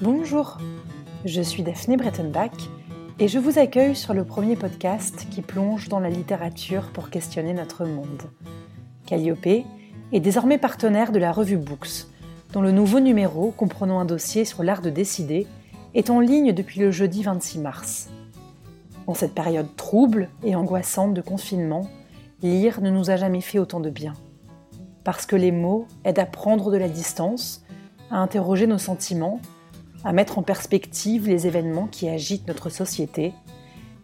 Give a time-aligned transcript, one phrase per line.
[0.00, 0.58] Bonjour,
[1.24, 2.50] je suis Daphné Brettenbach
[3.20, 7.54] et je vous accueille sur le premier podcast qui plonge dans la littérature pour questionner
[7.54, 8.24] notre monde.
[9.06, 12.08] Calliope est désormais partenaire de la revue Books,
[12.52, 15.46] dont le nouveau numéro, comprenant un dossier sur l'art de décider,
[15.94, 18.10] est en ligne depuis le jeudi 26 mars.
[19.06, 21.88] En cette période trouble et angoissante de confinement,
[22.42, 24.14] lire ne nous a jamais fait autant de bien.
[25.04, 27.64] Parce que les mots aident à prendre de la distance,
[28.10, 29.40] à interroger nos sentiments,
[30.04, 33.32] à mettre en perspective les événements qui agitent notre société,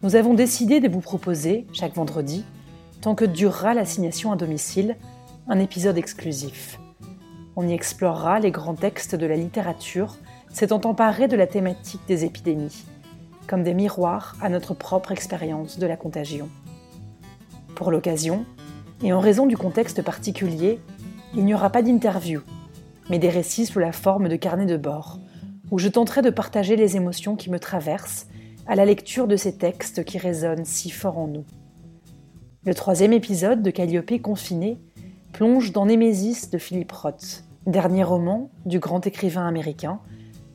[0.03, 2.43] nous avons décidé de vous proposer, chaque vendredi,
[3.01, 4.97] tant que durera l'assignation à domicile,
[5.47, 6.79] un épisode exclusif.
[7.55, 10.17] On y explorera les grands textes de la littérature
[10.51, 12.85] s'étant emparés de la thématique des épidémies,
[13.47, 16.49] comme des miroirs à notre propre expérience de la contagion.
[17.75, 18.45] Pour l'occasion,
[19.03, 20.79] et en raison du contexte particulier,
[21.35, 22.41] il n'y aura pas d'interview,
[23.09, 25.19] mais des récits sous la forme de carnets de bord,
[25.71, 28.27] où je tenterai de partager les émotions qui me traversent
[28.67, 31.45] à la lecture de ces textes qui résonnent si fort en nous.
[32.65, 34.77] Le troisième épisode de Calliope confiné
[35.31, 39.99] plonge dans Némésis de Philip Roth, dernier roman du grand écrivain américain.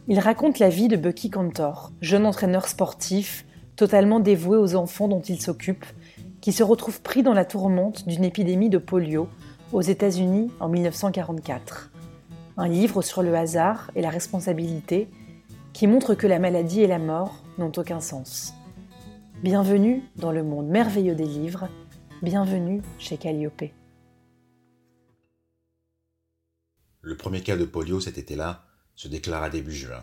[0.07, 5.21] Il raconte la vie de Bucky Cantor, jeune entraîneur sportif totalement dévoué aux enfants dont
[5.21, 5.85] il s'occupe,
[6.41, 9.29] qui se retrouve pris dans la tourmente d'une épidémie de polio
[9.73, 11.91] aux États-Unis en 1944
[12.59, 15.09] un livre sur le hasard et la responsabilité
[15.75, 18.55] qui montre que la maladie et la mort n'ont aucun sens.
[19.43, 21.69] Bienvenue dans le monde merveilleux des livres,
[22.23, 23.65] bienvenue chez Calliope.
[27.03, 30.03] Le premier cas de polio cet été-là se déclara début juin,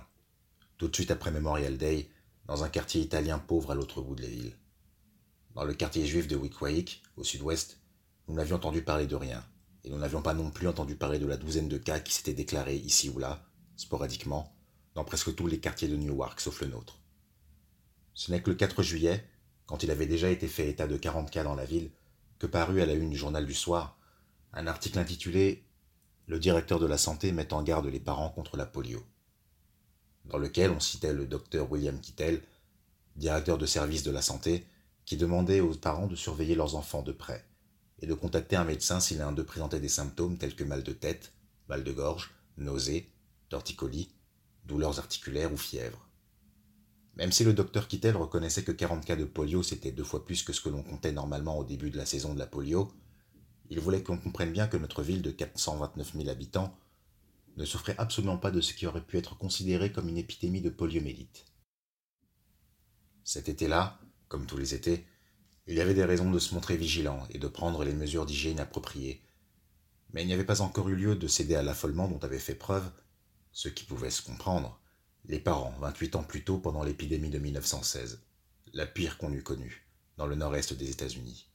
[0.77, 2.07] tout de suite après Memorial Day,
[2.45, 4.53] dans un quartier italien pauvre à l'autre bout de la ville.
[5.55, 7.79] Dans le quartier juif de Wickwake, au sud-ouest,
[8.27, 9.43] nous n'avions entendu parler de rien
[9.83, 12.33] et nous n'avions pas non plus entendu parler de la douzaine de cas qui s'étaient
[12.33, 13.45] déclarés ici ou là,
[13.75, 14.55] sporadiquement,
[14.95, 16.99] dans presque tous les quartiers de Newark sauf le nôtre.
[18.13, 19.27] Ce n'est que le 4 juillet,
[19.65, 21.91] quand il avait déjà été fait état de 40 cas dans la ville,
[22.39, 23.97] que parut à la une du journal du soir
[24.53, 25.65] un article intitulé
[26.27, 29.03] Le directeur de la santé met en garde les parents contre la polio,
[30.25, 32.41] dans lequel on citait le docteur William Kittel,
[33.15, 34.65] directeur de service de la santé,
[35.05, 37.45] qui demandait aux parents de surveiller leurs enfants de près
[38.03, 40.91] et de contacter un médecin si l'un d'eux présentait des symptômes tels que mal de
[40.91, 41.31] tête,
[41.69, 43.09] mal de gorge, nausées,
[43.47, 44.09] torticolis,
[44.65, 46.05] douleurs articulaires ou fièvre.
[47.15, 50.43] Même si le docteur Kittel reconnaissait que 40 cas de polio c'était deux fois plus
[50.43, 52.91] que ce que l'on comptait normalement au début de la saison de la polio,
[53.69, 56.77] il voulait qu'on comprenne bien que notre ville de 429 000 habitants
[57.55, 60.69] ne souffrait absolument pas de ce qui aurait pu être considéré comme une épidémie de
[60.69, 61.45] poliomélite.
[63.23, 65.05] Cet été-là, comme tous les étés,
[65.67, 68.59] il y avait des raisons de se montrer vigilant et de prendre les mesures d'hygiène
[68.59, 69.21] appropriées.
[70.11, 72.55] Mais il n'y avait pas encore eu lieu de céder à l'affolement dont avaient fait
[72.55, 72.89] preuve,
[73.51, 74.79] ce qui pouvait se comprendre,
[75.25, 78.21] les parents 28 ans plus tôt pendant l'épidémie de 1916,
[78.73, 79.87] la pire qu'on eût connue,
[80.17, 81.47] dans le nord-est des États-Unis.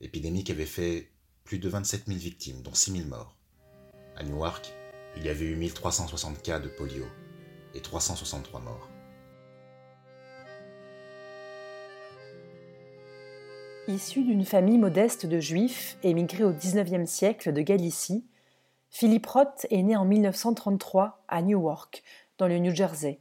[0.00, 1.10] Épidémie qui avait fait
[1.44, 3.36] plus de 27 000 victimes, dont 6 000 morts.
[4.16, 4.72] À Newark,
[5.16, 7.06] il y avait eu 1360 cas de polio
[7.74, 8.95] et 363 morts.
[13.88, 18.24] Issu d'une famille modeste de juifs émigrés au XIXe siècle de Galicie,
[18.90, 22.02] Philippe Roth est né en 1933 à Newark,
[22.38, 23.20] dans le New Jersey,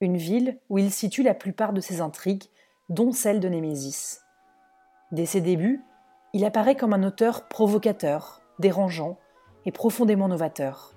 [0.00, 2.44] une ville où il situe la plupart de ses intrigues,
[2.88, 4.22] dont celle de Némésis.
[5.12, 5.82] Dès ses débuts,
[6.32, 9.18] il apparaît comme un auteur provocateur, dérangeant
[9.66, 10.94] et profondément novateur.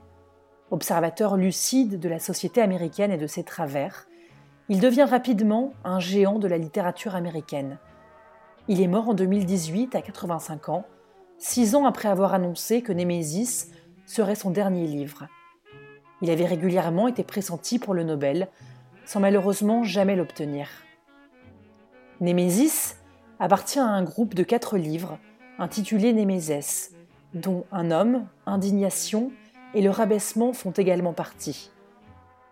[0.70, 4.08] Observateur lucide de la société américaine et de ses travers,
[4.70, 7.78] il devient rapidement un géant de la littérature américaine–
[8.68, 10.86] il est mort en 2018 à 85 ans,
[11.38, 13.72] six ans après avoir annoncé que Némésis
[14.06, 15.28] serait son dernier livre.
[16.22, 18.48] Il avait régulièrement été pressenti pour le Nobel,
[19.06, 20.68] sans malheureusement jamais l'obtenir.
[22.20, 22.98] Némésis
[23.40, 25.18] appartient à un groupe de quatre livres
[25.58, 26.92] intitulés Némézès,
[27.34, 29.32] dont Un homme, Indignation
[29.74, 31.72] et Le rabaissement font également partie.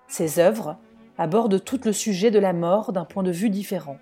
[0.07, 0.77] Ces œuvres
[1.17, 3.97] abordent tout le sujet de la mort d'un point de vue différent.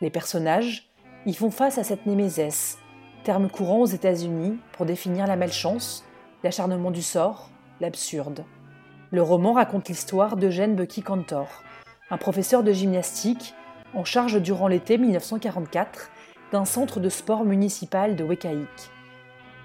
[0.00, 0.89] Les personnages,
[1.26, 2.78] ils font face à cette némézès,
[3.24, 6.04] terme courant aux États-Unis pour définir la malchance,
[6.42, 7.50] l'acharnement du sort,
[7.80, 8.44] l'absurde.
[9.10, 11.48] Le roman raconte l'histoire d'Eugène Bucky Cantor,
[12.10, 13.54] un professeur de gymnastique
[13.94, 16.10] en charge durant l'été 1944
[16.52, 18.90] d'un centre de sport municipal de Wekaik.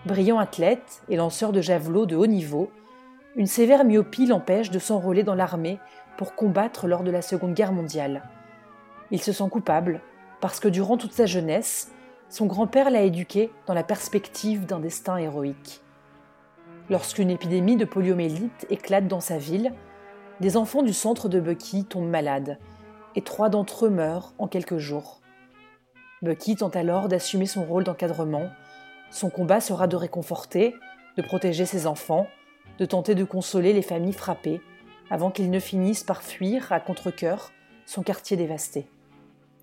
[0.06, 2.70] Brillant athlète et lanceur de javelot de haut niveau,
[3.36, 5.80] une sévère myopie l'empêche de s'enrôler dans l'armée
[6.18, 8.24] pour combattre lors de la Seconde Guerre mondiale.
[9.12, 10.02] Il se sent coupable
[10.46, 11.92] parce que durant toute sa jeunesse,
[12.30, 15.82] son grand-père l'a éduqué dans la perspective d'un destin héroïque.
[16.88, 19.74] Lorsqu'une épidémie de poliomélite éclate dans sa ville,
[20.42, 22.60] des enfants du centre de Bucky tombent malades
[23.16, 25.20] et trois d'entre eux meurent en quelques jours.
[26.22, 28.52] Bucky tente alors d'assumer son rôle d'encadrement.
[29.10, 30.76] Son combat sera de réconforter,
[31.18, 32.28] de protéger ses enfants,
[32.78, 34.62] de tenter de consoler les familles frappées
[35.10, 37.52] avant qu'ils ne finissent par fuir à contre-coeur
[37.88, 38.88] son quartier dévasté.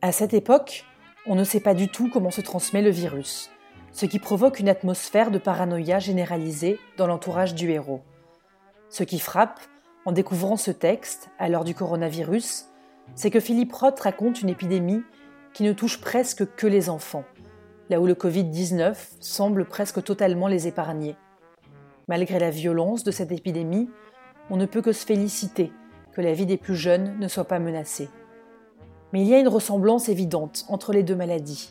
[0.05, 0.85] À cette époque,
[1.27, 3.53] on ne sait pas du tout comment se transmet le virus,
[3.93, 8.03] ce qui provoque une atmosphère de paranoïa généralisée dans l'entourage du héros.
[8.89, 9.61] Ce qui frappe,
[10.05, 12.65] en découvrant ce texte, à l'heure du coronavirus,
[13.15, 15.05] c'est que Philippe Roth raconte une épidémie
[15.53, 17.25] qui ne touche presque que les enfants,
[17.89, 21.15] là où le Covid-19 semble presque totalement les épargner.
[22.09, 23.89] Malgré la violence de cette épidémie,
[24.51, 25.73] on ne peut que se féliciter
[26.13, 28.09] que la vie des plus jeunes ne soit pas menacée.
[29.13, 31.71] Mais il y a une ressemblance évidente entre les deux maladies.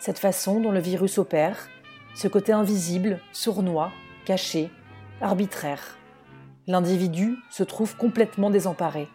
[0.00, 1.68] Cette façon dont le virus opère,
[2.14, 3.92] ce côté invisible, sournois,
[4.24, 4.70] caché,
[5.20, 5.98] arbitraire.
[6.66, 9.08] L'individu se trouve complètement désemparé.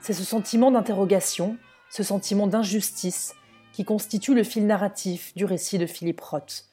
[0.00, 1.56] C'est ce sentiment d'interrogation,
[1.90, 3.34] ce sentiment d'injustice
[3.72, 6.66] qui constitue le fil narratif du récit de Philippe Roth.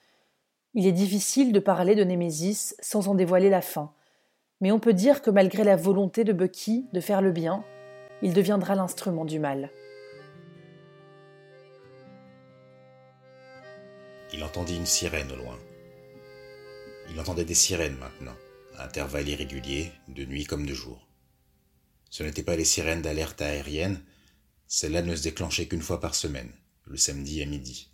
[0.75, 3.91] Il est difficile de parler de Némésis sans en dévoiler la fin,
[4.61, 7.63] mais on peut dire que malgré la volonté de Bucky de faire le bien,
[8.21, 9.71] il deviendra l'instrument du mal.
[14.33, 15.57] Il entendit une sirène au loin.
[17.09, 18.35] Il entendait des sirènes maintenant,
[18.75, 21.07] à intervalles irréguliers, de nuit comme de jour.
[22.09, 24.03] Ce n'étaient pas les sirènes d'alerte aérienne,
[24.67, 26.51] celles-là ne se déclenchaient qu'une fois par semaine,
[26.83, 27.89] le samedi à midi.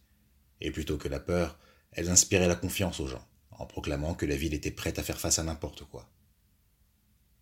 [0.60, 1.60] Et plutôt que la peur,
[1.92, 5.20] elles inspiraient la confiance aux gens, en proclamant que la ville était prête à faire
[5.20, 6.10] face à n'importe quoi.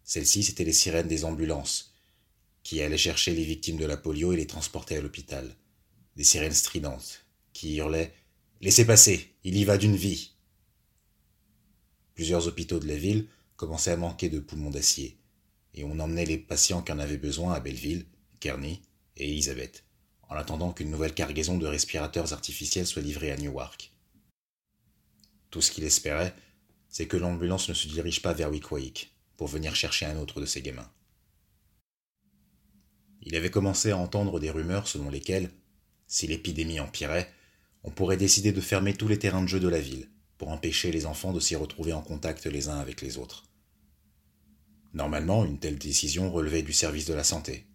[0.03, 1.93] Celles-ci, c'étaient les sirènes des ambulances,
[2.63, 5.55] qui allaient chercher les victimes de la polio et les transporter à l'hôpital.
[6.17, 8.13] Des sirènes stridentes, qui hurlaient
[8.61, 10.35] Laissez passer, il y va d'une vie.
[12.13, 15.17] Plusieurs hôpitaux de la ville commençaient à manquer de poumons d'acier,
[15.73, 18.05] et on emmenait les patients qui en avaient besoin à Belleville,
[18.39, 18.83] Kearney
[19.17, 19.83] et Elizabeth,
[20.29, 23.91] en attendant qu'une nouvelle cargaison de respirateurs artificiels soit livrée à Newark.
[25.49, 26.35] Tout ce qu'il espérait,
[26.87, 30.45] c'est que l'ambulance ne se dirige pas vers Wickwake pour venir chercher un autre de
[30.45, 30.91] ses gamins.
[33.23, 35.49] Il avait commencé à entendre des rumeurs selon lesquelles,
[36.05, 37.33] si l'épidémie empirait,
[37.83, 40.91] on pourrait décider de fermer tous les terrains de jeu de la ville pour empêcher
[40.91, 43.43] les enfants de s'y retrouver en contact les uns avec les autres.
[44.93, 47.65] Normalement, une telle décision relevait du service de la santé,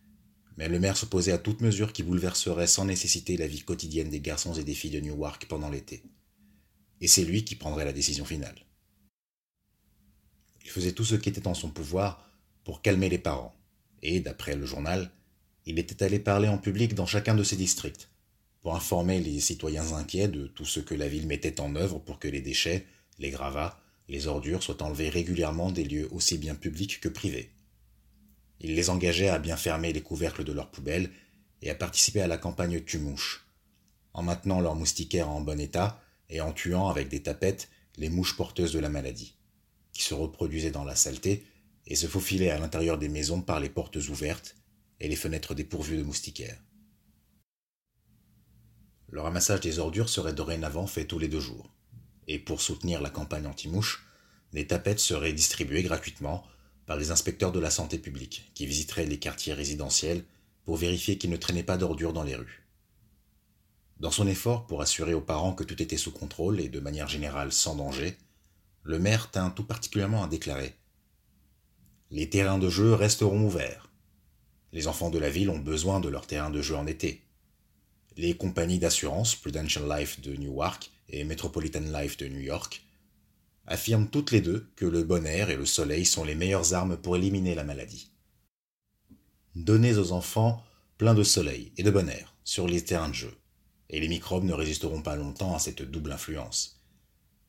[0.56, 4.20] mais le maire s'opposait à toute mesure qui bouleverserait sans nécessité la vie quotidienne des
[4.20, 6.02] garçons et des filles de Newark pendant l'été.
[7.00, 8.66] Et c'est lui qui prendrait la décision finale.
[10.64, 12.28] Il faisait tout ce qui était en son pouvoir
[12.64, 13.54] pour calmer les parents,
[14.02, 15.10] et, d'après le journal,
[15.66, 18.10] il était allé parler en public dans chacun de ses districts,
[18.66, 22.18] pour informer les citoyens inquiets de tout ce que la ville mettait en œuvre pour
[22.18, 22.84] que les déchets,
[23.20, 27.52] les gravats, les ordures soient enlevés régulièrement des lieux aussi bien publics que privés.
[28.58, 31.12] Il les engageait à bien fermer les couvercles de leurs poubelles
[31.62, 33.46] et à participer à la campagne Tumouche,
[34.14, 38.36] en maintenant leurs moustiquaires en bon état et en tuant avec des tapettes les mouches
[38.36, 39.36] porteuses de la maladie,
[39.92, 41.46] qui se reproduisaient dans la saleté
[41.86, 44.56] et se faufilaient à l'intérieur des maisons par les portes ouvertes
[44.98, 46.58] et les fenêtres dépourvues de moustiquaires.
[49.16, 51.70] Le ramassage des ordures serait dorénavant fait tous les deux jours.
[52.28, 54.04] Et pour soutenir la campagne anti-mouche,
[54.52, 56.44] des tapettes seraient distribuées gratuitement
[56.84, 60.22] par les inspecteurs de la santé publique qui visiteraient les quartiers résidentiels
[60.66, 62.66] pour vérifier qu'il ne traînait pas d'ordures dans les rues.
[64.00, 67.08] Dans son effort pour assurer aux parents que tout était sous contrôle et de manière
[67.08, 68.18] générale sans danger,
[68.82, 70.76] le maire tint tout particulièrement à déclarer
[72.10, 73.88] Les terrains de jeu resteront ouverts.
[74.72, 77.25] Les enfants de la ville ont besoin de leurs terrains de jeu en été
[78.16, 82.82] les compagnies d'assurance Prudential Life de Newark et Metropolitan Life de New York
[83.66, 86.96] affirment toutes les deux que le bon air et le soleil sont les meilleures armes
[86.96, 88.10] pour éliminer la maladie.
[89.54, 90.62] Donnez aux enfants
[90.96, 93.34] plein de soleil et de bon air sur les terrains de jeu,
[93.90, 96.80] et les microbes ne résisteront pas longtemps à cette double influence.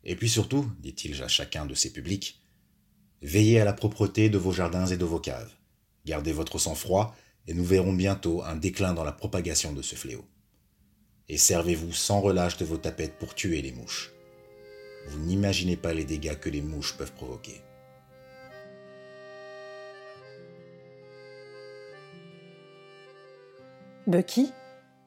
[0.03, 2.41] Et puis surtout, dit-il à chacun de ses publics,
[3.21, 5.53] veillez à la propreté de vos jardins et de vos caves,
[6.05, 7.15] gardez votre sang-froid,
[7.47, 10.25] et nous verrons bientôt un déclin dans la propagation de ce fléau
[11.29, 14.13] et servez-vous sans relâche de vos tapettes pour tuer les mouches.
[15.07, 17.61] Vous n'imaginez pas les dégâts que les mouches peuvent provoquer.
[24.05, 24.53] Bucky,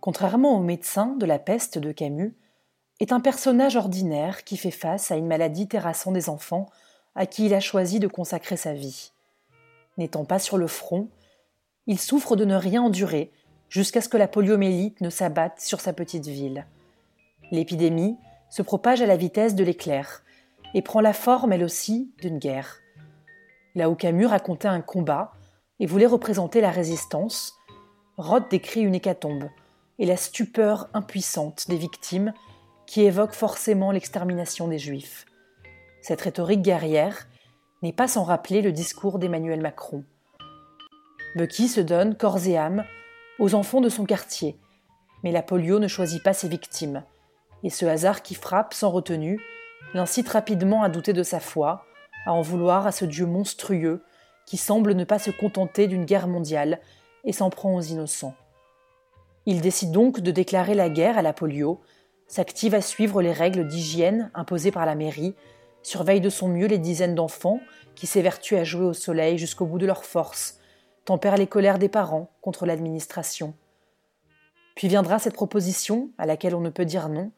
[0.01, 2.35] contrairement au médecin de la peste de Camus,
[3.01, 6.69] est un personnage ordinaire qui fait face à une maladie terrassant des enfants
[7.15, 9.13] à qui il a choisi de consacrer sa vie.
[9.97, 11.09] N'étant pas sur le front,
[11.87, 13.33] il souffre de ne rien endurer
[13.71, 16.67] jusqu'à ce que la poliomélite ne s'abatte sur sa petite ville.
[17.51, 18.19] L'épidémie
[18.51, 20.23] se propage à la vitesse de l'éclair
[20.75, 22.81] et prend la forme, elle aussi, d'une guerre.
[23.75, 25.33] Là où Camus racontait un combat,
[25.81, 27.55] et voulait représenter la résistance,
[28.19, 29.49] Roth décrit une hécatombe
[29.99, 32.35] et la stupeur impuissante des victimes
[32.87, 35.25] qui évoque forcément l'extermination des Juifs.
[36.03, 37.27] Cette rhétorique guerrière
[37.83, 40.05] n'est pas sans rappeler le discours d'Emmanuel Macron.
[41.35, 42.85] Bucky se donne corps et âme
[43.41, 44.59] aux enfants de son quartier,
[45.25, 47.03] mais la polio ne choisit pas ses victimes,
[47.65, 49.41] et ce hasard qui frappe sans retenue
[49.95, 51.87] l'incite rapidement à douter de sa foi,
[52.27, 54.05] à en vouloir à ce Dieu monstrueux
[54.47, 56.81] qui semble ne pas se contenter d'une guerre mondiale
[57.25, 58.35] et s'en prend aux innocents.
[59.47, 61.81] Il décide donc de déclarer la guerre à la polio,
[62.27, 65.35] s'active à suivre les règles d'hygiène imposées par la mairie,
[65.83, 67.61] surveille de son mieux les dizaines d'enfants
[67.95, 70.60] qui s'évertuent à jouer au soleil jusqu'au bout de leur force,
[71.05, 73.55] tempère les colères des parents contre l'administration.
[74.75, 77.33] Puis viendra cette proposition à laquelle on ne peut dire non,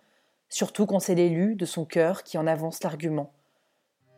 [0.49, 3.33] surtout quand c'est l'élu de son cœur qui en avance l'argument.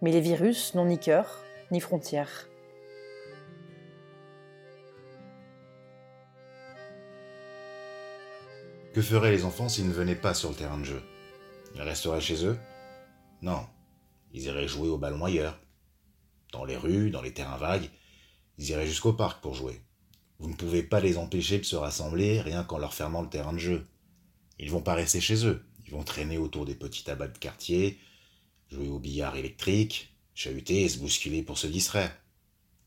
[0.02, 2.48] Mais les virus n'ont ni cœur, ni frontières.
[8.92, 11.02] Que feraient les enfants s'ils ne venaient pas sur le terrain de jeu?
[11.74, 12.58] Ils resteraient chez eux?
[13.42, 13.66] Non,
[14.32, 15.58] ils iraient jouer au ballon ailleurs.
[16.52, 17.90] Dans les rues, dans les terrains vagues,
[18.58, 19.80] ils iraient jusqu'au parc pour jouer.
[20.38, 23.52] Vous ne pouvez pas les empêcher de se rassembler rien qu'en leur fermant le terrain
[23.52, 23.86] de jeu.
[24.58, 25.64] Ils vont pas rester chez eux.
[25.86, 27.98] Ils vont traîner autour des petits tabacs de quartier,
[28.70, 32.14] jouer au billard électrique, chahuter et se bousculer pour se distraire.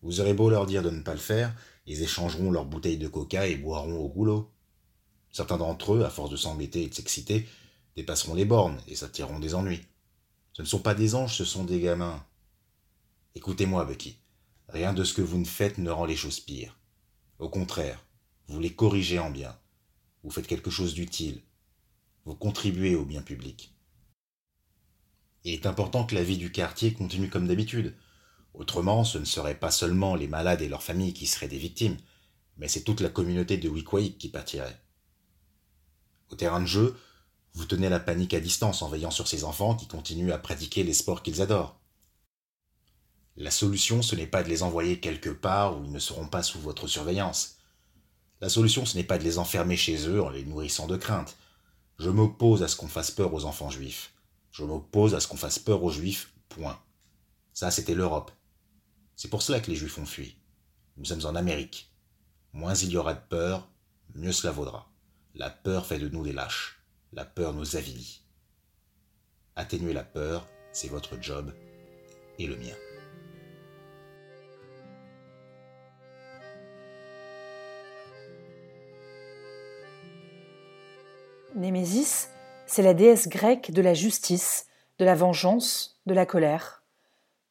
[0.02, 1.56] Vous aurez beau leur dire de ne pas le faire,
[1.86, 4.52] ils échangeront leurs bouteilles de coca et boiront au goulot.
[5.32, 7.48] Certains d'entre eux, à force de s'embêter et de s'exciter,
[7.96, 9.82] dépasseront les bornes et s'attireront des ennuis.
[10.54, 12.24] Ce ne sont pas des anges, ce sont des gamins.
[13.36, 14.18] Écoutez-moi, Bucky.
[14.70, 16.78] Rien de ce que vous ne faites ne rend les choses pires.
[17.40, 18.06] Au contraire,
[18.48, 19.58] vous les corrigez en bien.
[20.24, 21.42] Vous faites quelque chose d'utile.
[22.26, 23.74] Vous contribuez au bien public.
[25.46, 27.96] Il est important que la vie du quartier continue comme d'habitude.
[28.54, 31.98] Autrement, ce ne seraient pas seulement les malades et leurs familles qui seraient des victimes,
[32.58, 34.82] mais c'est toute la communauté de Wickwake qui pâtirait.
[36.30, 36.98] Au terrain de jeu,
[37.54, 40.84] vous tenez la panique à distance en veillant sur ces enfants qui continuent à pratiquer
[40.84, 41.77] les sports qu'ils adorent.
[43.40, 46.42] La solution, ce n'est pas de les envoyer quelque part où ils ne seront pas
[46.42, 47.58] sous votre surveillance.
[48.42, 51.38] La solution, ce n'est pas de les enfermer chez eux en les nourrissant de crainte.
[52.00, 54.12] Je m'oppose à ce qu'on fasse peur aux enfants juifs.
[54.52, 56.80] Je m'oppose à ce qu'on fasse peur aux juifs, point.
[57.54, 58.32] Ça, c'était l'Europe.
[59.16, 60.36] C'est pour cela que les juifs ont fui.
[60.98, 61.92] Nous sommes en Amérique.
[62.54, 63.70] Moins il y aura de peur,
[64.16, 64.92] mieux cela vaudra.
[65.36, 66.80] La peur fait de nous des lâches.
[67.14, 68.22] La peur nous avilit.
[69.56, 71.54] Atténuer la peur, c'est votre job
[72.40, 72.87] et le mien.
[81.58, 82.30] Némésis,
[82.68, 84.68] c'est la déesse grecque de la justice,
[85.00, 86.84] de la vengeance, de la colère.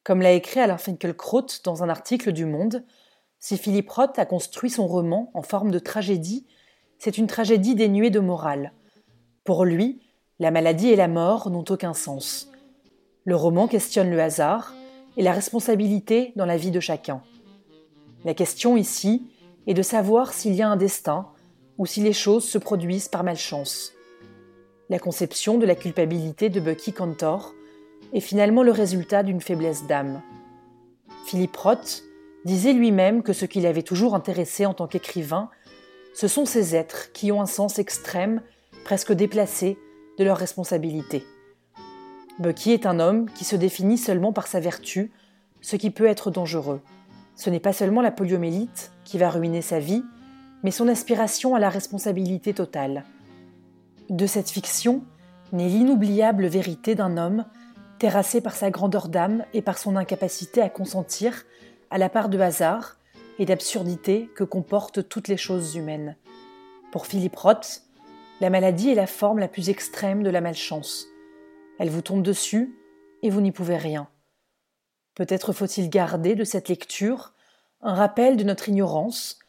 [0.04, 2.84] Comme l'a écrit Alain Finkielkraut dans un article du Monde,
[3.40, 6.46] si Philippe Roth a construit son roman en forme de tragédie,
[6.98, 8.72] c'est une tragédie dénuée de morale.
[9.42, 10.00] Pour lui,
[10.38, 12.48] la maladie et la mort n'ont aucun sens.
[13.24, 14.72] Le roman questionne le hasard
[15.16, 17.22] et la responsabilité dans la vie de chacun.
[18.24, 19.26] La question ici
[19.66, 21.26] est de savoir s'il y a un destin
[21.76, 23.94] ou si les choses se produisent par malchance
[24.88, 27.54] la conception de la culpabilité de Bucky Cantor
[28.12, 30.22] est finalement le résultat d'une faiblesse d'âme.
[31.24, 32.04] Philippe Roth
[32.44, 35.50] disait lui-même que ce qui l'avait toujours intéressé en tant qu'écrivain,
[36.14, 38.42] ce sont ces êtres qui ont un sens extrême,
[38.84, 39.76] presque déplacé,
[40.18, 41.24] de leur responsabilité.
[42.38, 45.10] Bucky est un homme qui se définit seulement par sa vertu,
[45.60, 46.80] ce qui peut être dangereux.
[47.34, 50.04] Ce n'est pas seulement la poliomélite qui va ruiner sa vie,
[50.62, 53.04] mais son aspiration à la responsabilité totale.
[54.08, 55.02] De cette fiction
[55.52, 57.44] naît l'inoubliable vérité d'un homme
[57.98, 61.44] terrassé par sa grandeur d'âme et par son incapacité à consentir
[61.90, 62.98] à la part de hasard
[63.40, 66.16] et d'absurdité que comportent toutes les choses humaines.
[66.92, 67.82] Pour Philippe Roth,
[68.40, 71.06] la maladie est la forme la plus extrême de la malchance.
[71.80, 72.78] Elle vous tombe dessus
[73.22, 74.08] et vous n'y pouvez rien.
[75.16, 77.32] Peut-être faut-il garder de cette lecture
[77.80, 79.40] un rappel de notre ignorance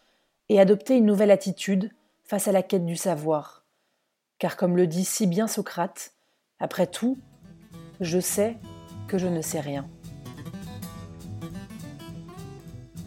[0.49, 1.91] et adopter une nouvelle attitude
[2.23, 3.56] face à la quête du savoir
[4.39, 6.13] car comme le dit si bien Socrate,
[6.59, 7.17] après tout,
[7.99, 8.57] je sais
[9.07, 9.87] que je ne sais rien.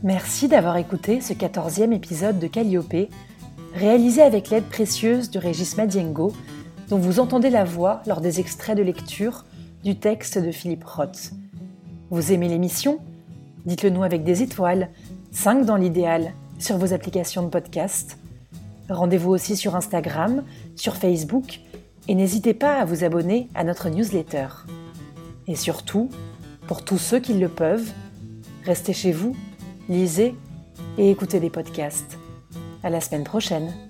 [0.02, 3.10] Merci d'avoir écouté ce quatorzième épisode de Calliope,
[3.74, 6.32] réalisé avec l'aide précieuse de Régis Madiengo,
[6.88, 9.44] dont vous entendez la voix lors des extraits de lecture
[9.84, 11.32] du texte de Philippe Roth.
[12.10, 12.98] Vous aimez l'émission?
[13.66, 14.88] Dites-le nous avec des étoiles,
[15.32, 18.18] 5 dans l'idéal, sur vos applications de podcast.
[18.90, 20.42] Rendez-vous aussi sur Instagram,
[20.74, 21.60] sur Facebook
[22.08, 24.48] et n'hésitez pas à vous abonner à notre newsletter.
[25.46, 26.10] Et surtout,
[26.66, 27.90] pour tous ceux qui le peuvent,
[28.64, 29.36] restez chez vous,
[29.88, 30.34] lisez
[30.98, 32.18] et écoutez des podcasts.
[32.82, 33.89] À la semaine prochaine!